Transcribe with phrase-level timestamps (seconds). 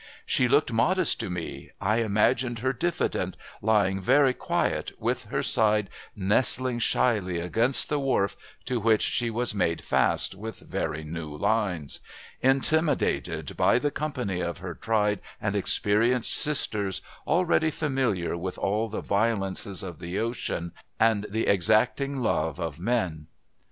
[0.25, 1.69] "She looked modest to me.
[1.79, 8.35] I imagined her diffident, lying very quiet, with her side nestling shyly against the wharf
[8.65, 11.99] to which she was made fast with very new lines,
[12.41, 19.01] intimidated by the company of her tried and experienced sisters already familiar with all the
[19.01, 23.27] violences of the ocean and the exacting love of men."